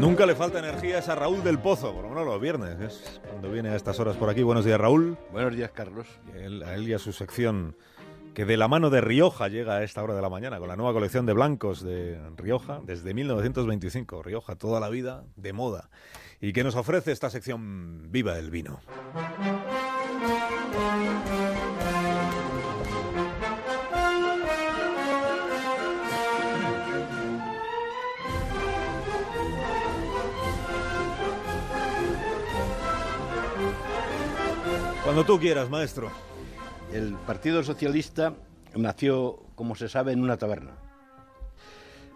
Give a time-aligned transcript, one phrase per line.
[0.00, 3.50] Nunca le falta energía a Raúl del Pozo, por lo menos los viernes, es cuando
[3.50, 4.42] viene a estas horas por aquí.
[4.42, 5.16] Buenos días, Raúl.
[5.32, 6.06] Buenos días, Carlos.
[6.34, 7.76] Él- a él y a su sección,
[8.34, 10.76] que de la mano de Rioja llega a esta hora de la mañana, con la
[10.76, 14.22] nueva colección de blancos de Rioja, desde 1925.
[14.22, 15.88] Rioja, toda la vida, de moda.
[16.40, 18.80] Y que nos ofrece esta sección Viva el Vino.
[35.14, 36.10] Cuando tú quieras, maestro.
[36.92, 38.34] El Partido Socialista
[38.74, 40.72] nació, como se sabe, en una taberna.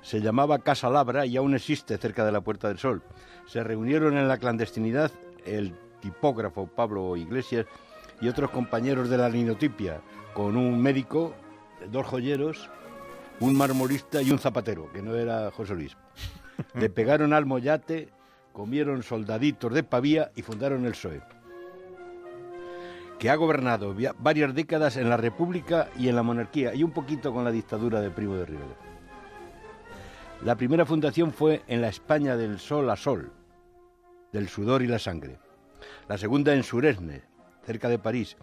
[0.03, 3.05] Se llamaba Casa Labra y aún existe cerca de la Puerta del Sol.
[3.47, 5.13] Se reunieron en la clandestinidad
[5.47, 7.67] el tipógrafo Pablo Iglesias
[8.21, 10.01] y otros compañeros de la linotipia,
[10.35, 11.35] con un médico,
[11.93, 12.69] dos joyeros,
[13.39, 15.97] un marmolista y un zapatero, que no era José Luis.
[16.75, 18.09] Le pegaron al mollate,
[18.53, 21.38] comieron soldaditos de pavía y fundaron el PSOE
[23.19, 27.33] que ha gobernado varias décadas en la República y en la monarquía y un poquito
[27.33, 28.77] con la dictadura de Primo de Rivera.
[30.45, 33.33] La primera fundación fue en la España del sol a sol,
[34.33, 35.39] del sudor y la sangre.
[36.09, 37.23] La segunda en Suresne,
[37.67, 38.37] cerca de París,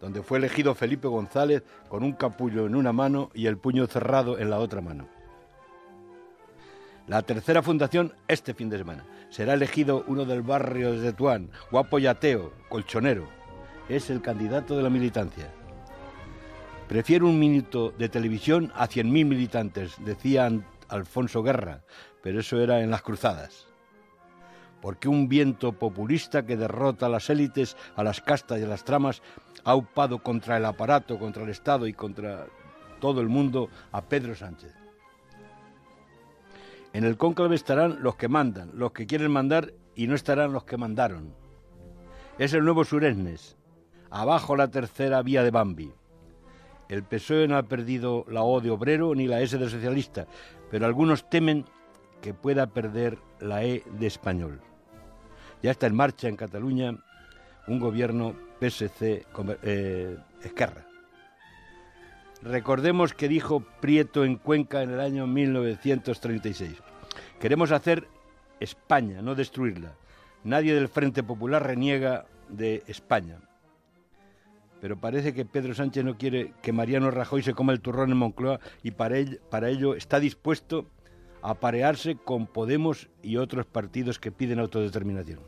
[0.00, 4.38] donde fue elegido Felipe González con un capullo en una mano y el puño cerrado
[4.38, 5.08] en la otra mano.
[7.08, 9.04] La tercera fundación este fin de semana.
[9.28, 13.41] Será elegido uno del barrio de Tetuán, guapo y ateo, colchonero.
[13.92, 15.52] Es el candidato de la militancia.
[16.88, 20.50] Prefiero un minuto de televisión a 100.000 militantes, decía
[20.88, 21.82] Alfonso Guerra,
[22.22, 23.66] pero eso era en las cruzadas.
[24.80, 28.82] Porque un viento populista que derrota a las élites, a las castas y a las
[28.82, 29.20] tramas,
[29.62, 32.46] ha upado contra el aparato, contra el Estado y contra
[32.98, 34.72] todo el mundo a Pedro Sánchez.
[36.94, 40.64] En el cónclave estarán los que mandan, los que quieren mandar y no estarán los
[40.64, 41.34] que mandaron.
[42.38, 43.58] Es el nuevo Suresnes.
[44.12, 45.90] Abajo la tercera vía de Bambi.
[46.90, 50.26] El PSOE no ha perdido la O de obrero ni la S de socialista,
[50.70, 51.64] pero algunos temen
[52.20, 54.60] que pueda perder la E de español.
[55.62, 56.94] Ya está en marcha en Cataluña
[57.66, 59.24] un gobierno PSC
[59.62, 60.84] eh, Esquerra.
[62.42, 66.76] Recordemos que dijo Prieto en Cuenca en el año 1936.
[67.40, 68.06] Queremos hacer
[68.60, 69.94] España, no destruirla.
[70.44, 73.38] Nadie del Frente Popular reniega de España.
[74.82, 78.16] Pero parece que Pedro Sánchez no quiere que Mariano Rajoy se coma el turrón en
[78.16, 79.16] Moncloa y para,
[79.68, 80.86] ello está dispuesto
[81.40, 85.38] a parearse con Podemos y otros partidos que piden autodeterminación.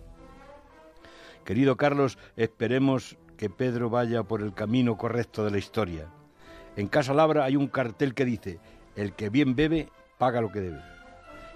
[1.44, 6.06] Querido Carlos, esperemos que Pedro vaya por el camino correcto de la historia.
[6.76, 8.60] En Casa Labra hay un cartel que dice,
[8.94, 10.80] el que bien bebe, paga lo que debe.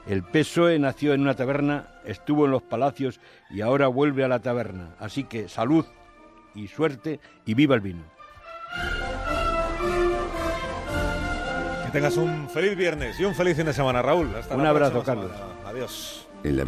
[0.05, 4.41] El PSOE nació en una taberna, estuvo en los palacios y ahora vuelve a la
[4.41, 4.97] taberna.
[4.99, 5.87] Así que salud
[6.59, 8.03] y suerte y viva el vino.
[11.87, 14.35] Que tengas un feliz viernes y un feliz fin de semana, Raúl.
[14.35, 15.33] Hasta Un la abrazo, próxima Carlos.
[15.33, 15.55] semana.
[15.69, 16.27] Adiós.
[16.45, 16.67] En la vida